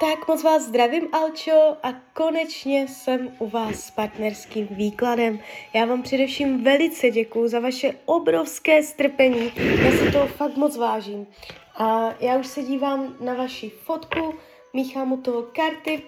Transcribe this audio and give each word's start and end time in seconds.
Tak 0.00 0.28
moc 0.28 0.42
vás 0.42 0.62
zdravím, 0.62 1.08
Alčo, 1.12 1.76
a 1.82 1.92
konečně 2.12 2.88
jsem 2.88 3.36
u 3.38 3.48
vás 3.48 3.74
s 3.74 3.90
partnerským 3.90 4.66
výkladem. 4.70 5.40
Já 5.74 5.84
vám 5.84 6.02
především 6.02 6.64
velice 6.64 7.10
děkuju 7.10 7.48
za 7.48 7.60
vaše 7.60 7.94
obrovské 8.04 8.82
strpení. 8.82 9.52
Já 9.56 9.90
si 9.90 10.12
to 10.12 10.26
fakt 10.26 10.56
moc 10.56 10.76
vážím. 10.76 11.26
A 11.74 12.14
já 12.20 12.36
už 12.36 12.46
se 12.46 12.62
dívám 12.62 13.16
na 13.20 13.34
vaši 13.34 13.70
fotku, 13.70 14.34
míchám 14.72 15.12
u 15.12 15.16
toho 15.16 15.42
karty 15.42 16.02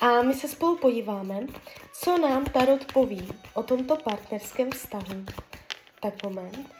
a 0.00 0.22
my 0.22 0.34
se 0.34 0.48
spolu 0.48 0.76
podíváme, 0.76 1.40
co 1.92 2.18
nám 2.18 2.44
Tarot 2.44 2.92
poví 2.92 3.28
o 3.54 3.62
tomto 3.62 3.96
partnerském 3.96 4.70
vztahu. 4.70 5.24
Tak 6.00 6.22
moment. 6.22 6.70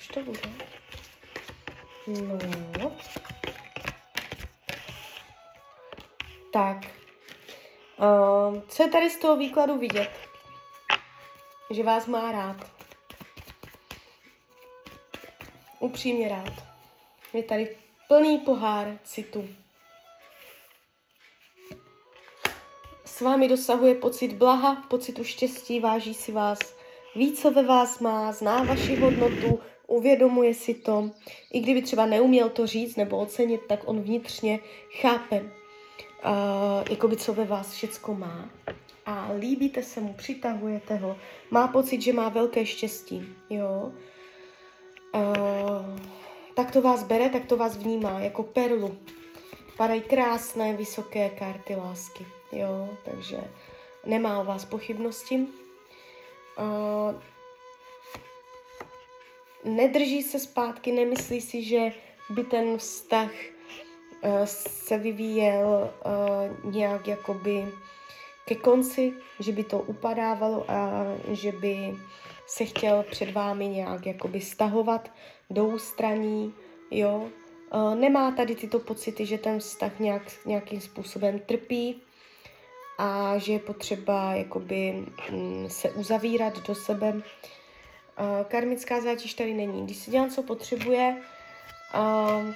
Už 0.00 0.08
to 0.08 0.20
bude. 0.20 0.40
No. 2.78 2.96
Tak. 6.52 6.76
Uh, 7.98 8.60
co 8.68 8.82
je 8.82 8.88
tady 8.88 9.10
z 9.10 9.18
toho 9.18 9.36
výkladu 9.36 9.78
vidět? 9.78 10.10
Že 11.70 11.82
vás 11.82 12.06
má 12.06 12.32
rád. 12.32 12.56
Upřímně 15.78 16.28
rád. 16.28 16.52
Je 17.32 17.42
tady 17.42 17.76
plný 18.08 18.38
pohár 18.38 18.98
citu. 19.04 19.48
S 23.04 23.20
vámi 23.20 23.48
dosahuje 23.48 23.94
pocit 23.94 24.32
blaha, 24.32 24.74
pocitu 24.88 25.24
štěstí, 25.24 25.80
váží 25.80 26.14
si 26.14 26.32
vás, 26.32 26.79
ví, 27.16 27.32
co 27.32 27.50
ve 27.50 27.62
vás 27.62 28.00
má, 28.00 28.32
zná 28.32 28.62
vaši 28.62 28.96
hodnotu, 28.96 29.60
uvědomuje 29.86 30.54
si 30.54 30.74
to. 30.74 31.10
I 31.52 31.60
kdyby 31.60 31.82
třeba 31.82 32.06
neuměl 32.06 32.48
to 32.48 32.66
říct 32.66 32.96
nebo 32.96 33.18
ocenit, 33.18 33.60
tak 33.68 33.80
on 33.84 34.00
vnitřně 34.00 34.60
chápe, 35.00 35.40
uh, 35.40 35.50
jakoby 36.90 37.16
co 37.16 37.34
ve 37.34 37.44
vás 37.44 37.72
všecko 37.72 38.14
má. 38.14 38.50
A 39.06 39.30
líbíte 39.38 39.82
se 39.82 40.00
mu, 40.00 40.12
přitahujete 40.12 40.96
ho, 40.96 41.16
má 41.50 41.68
pocit, 41.68 42.02
že 42.02 42.12
má 42.12 42.28
velké 42.28 42.66
štěstí, 42.66 43.24
jo. 43.50 43.92
Uh, 45.14 45.98
tak 46.54 46.70
to 46.70 46.82
vás 46.82 47.02
bere, 47.04 47.28
tak 47.28 47.44
to 47.44 47.56
vás 47.56 47.76
vnímá 47.76 48.20
jako 48.20 48.42
perlu. 48.42 48.98
Padají 49.76 50.00
krásné, 50.00 50.76
vysoké 50.76 51.30
karty 51.30 51.74
lásky, 51.74 52.26
jo, 52.52 52.88
takže 53.04 53.40
nemá 54.06 54.40
o 54.40 54.44
vás 54.44 54.64
pochybnosti. 54.64 55.46
Uh, 56.58 57.14
nedrží 59.64 60.22
se 60.22 60.38
zpátky, 60.38 60.92
nemyslí 60.92 61.40
si, 61.40 61.62
že 61.62 61.92
by 62.30 62.44
ten 62.44 62.78
vztah 62.78 63.30
uh, 63.30 64.44
se 64.44 64.98
vyvíjel 64.98 65.90
uh, 66.64 66.72
nějak 66.72 67.08
jakoby 67.08 67.68
ke 68.44 68.54
konci, 68.54 69.12
že 69.40 69.52
by 69.52 69.64
to 69.64 69.78
upadávalo 69.78 70.70
a 70.70 71.04
že 71.30 71.52
by 71.52 71.96
se 72.46 72.64
chtěl 72.64 73.04
před 73.10 73.32
vámi 73.32 73.68
nějak 73.68 74.06
jakoby 74.06 74.40
stahovat 74.40 75.12
do 75.50 75.66
ústraní, 75.66 76.54
jo. 76.90 77.28
Uh, 77.74 77.94
nemá 77.94 78.30
tady 78.30 78.54
tyto 78.54 78.78
pocity, 78.78 79.26
že 79.26 79.38
ten 79.38 79.58
vztah 79.58 79.98
nějak, 79.98 80.22
nějakým 80.46 80.80
způsobem 80.80 81.38
trpí 81.38 82.02
a 83.00 83.38
že 83.38 83.52
je 83.52 83.58
potřeba 83.58 84.34
jakoby 84.34 85.06
mm, 85.30 85.66
se 85.70 85.90
uzavírat 85.90 86.66
do 86.66 86.74
sebe. 86.74 87.12
Uh, 87.12 87.22
karmická 88.48 89.00
zátěž 89.00 89.34
tady 89.34 89.54
není. 89.54 89.84
Když 89.84 89.96
si 89.96 90.10
dělám, 90.10 90.30
co 90.30 90.42
potřebuje, 90.42 91.16
uh, 91.94 92.54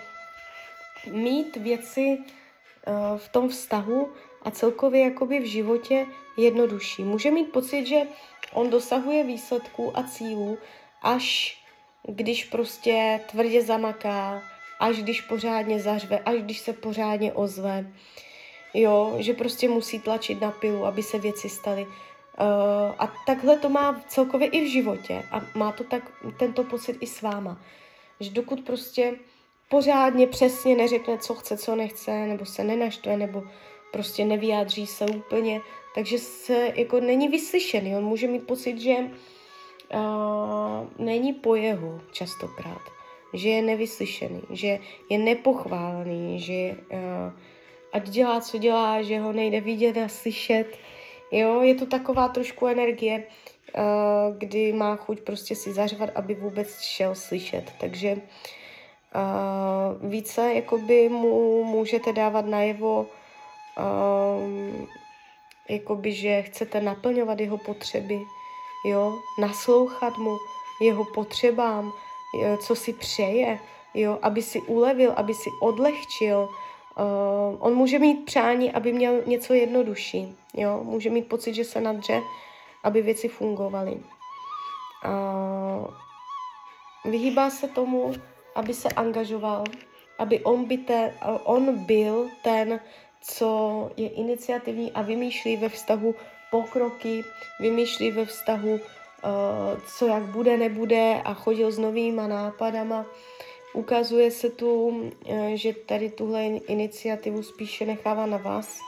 mít 1.12 1.56
věci 1.56 2.18
uh, 2.18 3.18
v 3.18 3.28
tom 3.28 3.48
vztahu 3.48 4.12
a 4.42 4.50
celkově 4.50 5.04
jakoby 5.04 5.40
v 5.40 5.44
životě 5.44 6.06
jednodušší. 6.36 7.02
Může 7.02 7.30
mít 7.30 7.52
pocit, 7.52 7.86
že 7.86 8.00
on 8.52 8.70
dosahuje 8.70 9.24
výsledků 9.24 9.98
a 9.98 10.02
cílů, 10.02 10.58
až 11.02 11.58
když 12.02 12.44
prostě 12.44 13.20
tvrdě 13.30 13.62
zamaká, 13.62 14.42
až 14.80 14.96
když 14.96 15.20
pořádně 15.20 15.80
zařve, 15.80 16.18
až 16.18 16.42
když 16.42 16.58
se 16.58 16.72
pořádně 16.72 17.32
ozve. 17.32 17.92
Jo, 18.74 19.14
že 19.18 19.32
prostě 19.32 19.68
musí 19.68 20.00
tlačit 20.00 20.40
na 20.40 20.50
pilu, 20.50 20.86
aby 20.86 21.02
se 21.02 21.18
věci 21.18 21.48
staly. 21.48 21.86
Uh, 21.86 22.94
a 22.98 23.14
takhle 23.26 23.58
to 23.58 23.68
má 23.68 24.02
celkově 24.08 24.48
i 24.48 24.64
v 24.64 24.72
životě. 24.72 25.22
A 25.30 25.40
má 25.54 25.72
to 25.72 25.84
tak 25.84 26.12
tento 26.38 26.64
pocit 26.64 26.96
i 27.00 27.06
s 27.06 27.22
váma. 27.22 27.60
Že 28.20 28.30
dokud 28.30 28.60
prostě 28.60 29.14
pořádně 29.68 30.26
přesně 30.26 30.76
neřekne, 30.76 31.18
co 31.18 31.34
chce, 31.34 31.56
co 31.56 31.76
nechce, 31.76 32.26
nebo 32.26 32.44
se 32.46 32.64
nenaštve, 32.64 33.16
nebo 33.16 33.42
prostě 33.92 34.24
nevyjádří 34.24 34.86
se 34.86 35.06
úplně, 35.06 35.60
takže 35.94 36.18
se 36.18 36.72
jako 36.74 37.00
není 37.00 37.28
vyslyšený. 37.28 37.96
On 37.96 38.04
může 38.04 38.26
mít 38.26 38.46
pocit, 38.46 38.80
že 38.80 38.96
uh, 38.98 40.88
není 40.98 41.32
po 41.32 41.54
jeho 41.54 42.00
častokrát, 42.12 42.82
že 43.32 43.48
je 43.48 43.62
nevyslyšený, 43.62 44.42
že 44.50 44.78
je 45.10 45.18
nepochválený, 45.18 46.40
že 46.40 46.76
uh, 46.92 47.32
ať 47.94 48.08
dělá, 48.08 48.40
co 48.40 48.58
dělá, 48.58 49.02
že 49.02 49.20
ho 49.20 49.32
nejde 49.32 49.60
vidět 49.60 49.96
a 49.96 50.08
slyšet. 50.08 50.66
Jo, 51.30 51.62
je 51.62 51.74
to 51.74 51.86
taková 51.86 52.28
trošku 52.28 52.66
energie, 52.66 53.22
uh, 53.22 54.36
kdy 54.38 54.72
má 54.72 54.96
chuť 54.96 55.20
prostě 55.20 55.56
si 55.56 55.72
zařvat, 55.72 56.10
aby 56.14 56.34
vůbec 56.34 56.80
šel 56.80 57.14
slyšet. 57.14 57.72
Takže 57.80 58.16
uh, 58.16 60.10
více 60.10 60.54
jakoby 60.54 61.08
mu 61.08 61.64
můžete 61.64 62.12
dávat 62.12 62.46
najevo, 62.46 63.06
um, 63.78 64.88
jakoby, 65.68 66.12
že 66.12 66.42
chcete 66.42 66.80
naplňovat 66.80 67.40
jeho 67.40 67.58
potřeby, 67.58 68.20
jo, 68.86 69.18
naslouchat 69.40 70.18
mu, 70.18 70.36
jeho 70.80 71.04
potřebám, 71.04 71.92
co 72.58 72.76
si 72.76 72.92
přeje, 72.92 73.58
jo, 73.94 74.18
aby 74.22 74.42
si 74.42 74.60
ulevil, 74.60 75.12
aby 75.16 75.34
si 75.34 75.50
odlehčil. 75.60 76.48
Uh, 76.98 77.56
on 77.58 77.74
může 77.74 77.98
mít 77.98 78.24
přání, 78.24 78.72
aby 78.72 78.92
měl 78.92 79.22
něco 79.26 79.54
jednodušší, 79.54 80.36
jo, 80.54 80.80
může 80.84 81.10
mít 81.10 81.28
pocit, 81.28 81.54
že 81.54 81.64
se 81.64 81.80
nadře, 81.80 82.22
aby 82.84 83.02
věci 83.02 83.28
fungovaly. 83.28 83.92
Uh, 83.92 85.86
vyhýbá 87.04 87.50
se 87.50 87.68
tomu, 87.68 88.12
aby 88.54 88.74
se 88.74 88.88
angažoval, 88.88 89.64
aby 90.18 90.44
on, 90.44 90.64
by 90.64 90.78
te, 90.78 91.14
on 91.44 91.84
byl 91.84 92.28
ten, 92.42 92.80
co 93.20 93.90
je 93.96 94.08
iniciativní 94.08 94.92
a 94.92 95.02
vymýšlí 95.02 95.56
ve 95.56 95.68
vztahu 95.68 96.14
pokroky, 96.50 97.24
vymýšlí 97.60 98.10
ve 98.10 98.24
vztahu, 98.24 98.72
uh, 98.72 98.80
co 99.98 100.06
jak 100.06 100.22
bude, 100.22 100.56
nebude 100.56 101.20
a 101.24 101.34
chodil 101.34 101.72
s 101.72 101.78
novýma 101.78 102.26
nápadama. 102.26 103.06
Ukazuje 103.74 104.30
se 104.30 104.50
tu, 104.50 104.86
uh, 104.86 105.10
že 105.54 105.72
tady 105.72 106.10
tuhle 106.10 106.44
iniciativu 106.46 107.42
spíše 107.42 107.86
nechává 107.86 108.26
na 108.26 108.36
vás. 108.36 108.78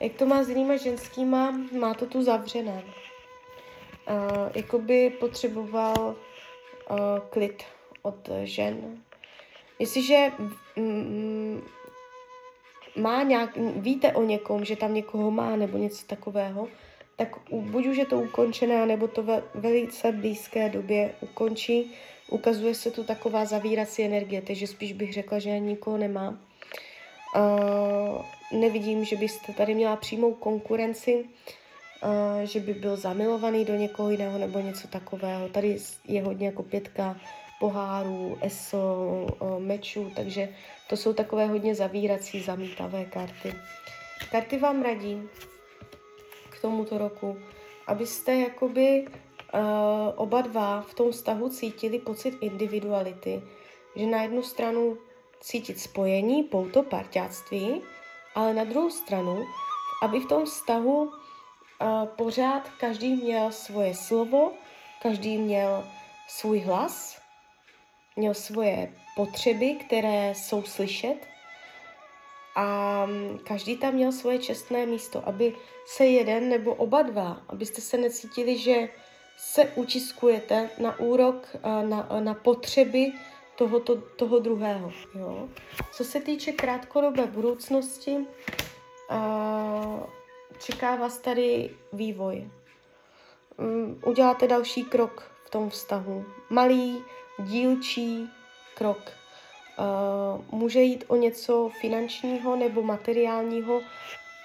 Jak 0.00 0.12
to 0.12 0.26
má 0.26 0.42
s 0.42 0.48
jinýma 0.48 0.76
ženskýma, 0.76 1.60
má 1.78 1.94
to 1.94 2.06
tu 2.06 2.22
zavřené. 2.22 2.84
Uh, 2.84 4.48
jakoby 4.54 5.10
potřeboval 5.10 6.16
uh, 6.90 6.96
klid 7.30 7.62
od 8.02 8.28
žen. 8.44 9.02
Jestliže 9.78 10.32
mm, 10.76 11.62
má 12.96 13.22
nějak, 13.22 13.56
víte 13.76 14.12
o 14.12 14.22
někom, 14.22 14.64
že 14.64 14.76
tam 14.76 14.94
někoho 14.94 15.30
má 15.30 15.56
nebo 15.56 15.78
něco 15.78 16.06
takového, 16.06 16.68
tak 17.16 17.28
buď 17.50 17.86
už 17.86 17.96
je 17.96 18.06
to 18.06 18.16
ukončené, 18.16 18.86
nebo 18.86 19.08
to 19.08 19.22
ve 19.22 19.42
velice 19.54 20.12
blízké 20.12 20.68
době 20.68 21.14
ukončí. 21.20 21.92
Ukazuje 22.28 22.74
se 22.74 22.90
tu 22.90 23.04
taková 23.04 23.44
zavírací 23.44 24.02
energie, 24.02 24.42
takže 24.42 24.66
spíš 24.66 24.92
bych 24.92 25.12
řekla, 25.12 25.38
že 25.38 25.58
nikoho 25.58 25.96
nemá. 25.96 26.38
Uh, 27.36 28.24
nevidím, 28.60 29.04
že 29.04 29.16
byste 29.16 29.52
tady 29.52 29.74
měla 29.74 29.96
přímou 29.96 30.34
konkurenci, 30.34 31.24
uh, 31.24 32.42
že 32.44 32.60
by 32.60 32.74
byl 32.74 32.96
zamilovaný 32.96 33.64
do 33.64 33.74
někoho 33.74 34.10
jiného 34.10 34.38
nebo 34.38 34.60
něco 34.60 34.88
takového. 34.88 35.48
Tady 35.48 35.78
je 36.04 36.22
hodně 36.22 36.46
jako 36.46 36.62
pětka 36.62 37.16
pohárů, 37.60 38.38
eso, 38.40 39.26
mečů, 39.58 40.12
takže 40.16 40.48
to 40.88 40.96
jsou 40.96 41.12
takové 41.12 41.46
hodně 41.46 41.74
zavírací, 41.74 42.42
zamítavé 42.42 43.04
karty. 43.04 43.54
karty 44.30 44.58
vám 44.58 44.82
radí 44.82 45.22
k 46.50 46.60
tomuto 46.60 46.98
roku, 46.98 47.38
abyste 47.86 48.34
jakoby 48.34 49.06
uh, 49.08 49.14
oba 50.16 50.40
dva 50.40 50.80
v 50.82 50.94
tom 50.94 51.10
vztahu 51.12 51.48
cítili 51.48 51.98
pocit 51.98 52.34
individuality, 52.40 53.42
že 53.96 54.06
na 54.06 54.22
jednu 54.22 54.42
stranu 54.42 54.98
cítit 55.40 55.80
spojení, 55.80 56.42
pouto, 56.42 56.82
parťáctví, 56.82 57.82
ale 58.34 58.54
na 58.54 58.64
druhou 58.64 58.90
stranu, 58.90 59.44
aby 60.02 60.20
v 60.20 60.26
tom 60.26 60.44
vztahu 60.44 61.02
uh, 61.02 61.10
pořád 62.06 62.68
každý 62.80 63.16
měl 63.16 63.52
svoje 63.52 63.94
slovo, 63.94 64.52
každý 65.02 65.38
měl 65.38 65.84
svůj 66.28 66.60
hlas, 66.60 67.20
měl 68.16 68.34
svoje 68.34 68.94
potřeby, 69.16 69.74
které 69.74 70.34
jsou 70.34 70.62
slyšet 70.62 71.16
a 72.56 73.06
každý 73.44 73.76
tam 73.76 73.94
měl 73.94 74.12
svoje 74.12 74.38
čestné 74.38 74.86
místo, 74.86 75.28
aby 75.28 75.54
se 75.86 76.06
jeden 76.06 76.48
nebo 76.48 76.74
oba 76.74 77.02
dva, 77.02 77.42
abyste 77.48 77.80
se 77.80 77.98
necítili, 77.98 78.58
že 78.58 78.88
se 79.36 79.64
utiskujete 79.64 80.70
na 80.78 80.98
úrok, 80.98 81.56
na, 81.88 82.08
na 82.20 82.34
potřeby 82.34 83.12
tohoto, 83.56 83.96
toho 83.96 84.38
druhého. 84.38 84.92
Jo? 85.14 85.48
Co 85.92 86.04
se 86.04 86.20
týče 86.20 86.52
krátkodobé 86.52 87.26
budoucnosti, 87.26 88.26
čeká 90.58 90.96
vás 90.96 91.18
tady 91.18 91.70
vývoj. 91.92 92.50
Mm, 93.58 94.00
uděláte 94.06 94.48
další 94.48 94.84
krok 94.84 95.32
v 95.46 95.50
tom 95.50 95.70
vztahu. 95.70 96.24
Malý, 96.50 97.04
dílčí 97.38 98.30
krok. 98.74 99.12
Může 100.50 100.82
jít 100.82 101.04
o 101.08 101.16
něco 101.16 101.70
finančního 101.80 102.56
nebo 102.56 102.82
materiálního, 102.82 103.80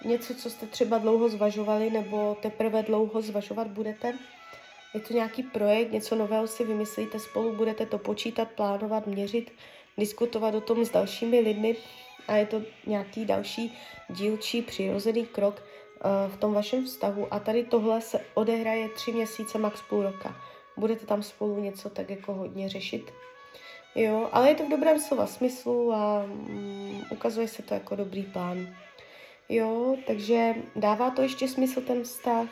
něco, 0.06 0.36
co 0.36 0.50
jste 0.50 0.65
třeba 0.65 0.97
dlouho 0.97 1.30
zvažovali 1.30 1.89
nebo 1.89 2.38
teprve 2.41 2.83
dlouho 2.83 3.21
zvažovat 3.21 3.68
budete. 3.68 4.13
Je 4.94 5.00
to 5.00 5.13
nějaký 5.13 5.44
projekt, 5.44 5.91
něco 5.91 6.15
nového 6.15 6.47
si 6.47 6.65
vymyslíte 6.65 7.19
spolu, 7.19 7.56
budete 7.56 7.86
to 7.86 7.97
počítat, 7.97 8.51
plánovat, 8.51 9.07
měřit, 9.07 9.51
diskutovat 9.97 10.56
o 10.56 10.62
tom 10.62 10.86
s 10.86 10.89
dalšími 10.89 11.39
lidmi 11.39 11.75
a 12.27 12.36
je 12.36 12.45
to 12.45 12.62
nějaký 12.86 13.25
další 13.25 13.77
dílčí 14.09 14.62
přirozený 14.62 15.25
krok 15.25 15.62
uh, 15.62 16.33
v 16.33 16.38
tom 16.38 16.53
vašem 16.53 16.86
vztahu. 16.86 17.33
A 17.33 17.39
tady 17.39 17.63
tohle 17.63 18.01
se 18.01 18.25
odehraje 18.33 18.89
tři 18.89 19.12
měsíce, 19.12 19.57
max 19.57 19.81
půl 19.81 20.03
roka. 20.03 20.36
Budete 20.77 21.06
tam 21.06 21.24
spolu 21.24 21.62
něco 21.62 21.89
tak 21.89 22.09
jako 22.09 22.33
hodně 22.33 22.69
řešit. 22.69 23.12
Jo, 23.95 24.30
ale 24.31 24.50
je 24.50 24.56
to 24.56 24.65
v 24.65 24.69
dobrém 24.69 25.00
slova 25.00 25.27
smyslu 25.27 25.94
a 25.94 26.24
um, 26.24 27.06
ukazuje 27.12 27.47
se 27.47 27.63
to 27.63 27.74
jako 27.74 27.95
dobrý 27.95 28.24
plán. 28.24 28.75
Jo, 29.50 29.95
takže 30.07 30.56
dává 30.75 31.09
to 31.09 31.21
ještě 31.21 31.47
smysl 31.47 31.81
ten 31.81 32.03
vztah. 32.03 32.47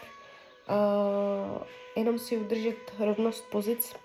Jenom 1.95 2.19
si 2.19 2.37
udržet 2.37 2.93
rovnost 2.99 3.49
pozic 3.51 3.95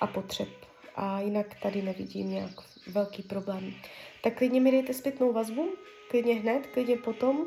a 0.00 0.06
potřeb. 0.06 0.48
A 0.96 1.20
jinak 1.20 1.46
tady 1.62 1.82
nevidím 1.82 2.30
nějak 2.30 2.50
velký 2.86 3.22
problém. 3.22 3.74
Tak 4.22 4.38
klidně 4.38 4.60
mi 4.60 4.70
dejte 4.70 4.94
zpětnou 4.94 5.32
vazbu, 5.32 5.68
klidně 6.10 6.34
hned, 6.34 6.66
klidně 6.66 6.96
potom. 6.96 7.46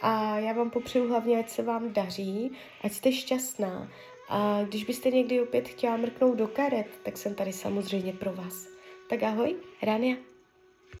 A 0.00 0.38
já 0.38 0.52
vám 0.52 0.70
popřeju 0.70 1.08
hlavně, 1.08 1.38
ať 1.38 1.48
se 1.48 1.62
vám 1.62 1.92
daří, 1.92 2.52
ať 2.80 2.92
jste 2.92 3.12
šťastná. 3.12 3.90
A 4.28 4.62
když 4.62 4.84
byste 4.84 5.10
někdy 5.10 5.40
opět 5.40 5.68
chtěla 5.68 5.96
mrknout 5.96 6.38
do 6.38 6.48
karet, 6.48 6.86
tak 7.02 7.16
jsem 7.16 7.34
tady 7.34 7.52
samozřejmě 7.52 8.12
pro 8.12 8.32
vás. 8.32 8.66
Tak 9.08 9.22
ahoj, 9.22 9.56
Rania. 9.82 10.33